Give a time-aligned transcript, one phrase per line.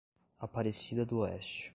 [0.39, 1.69] Aparecida d'Oeste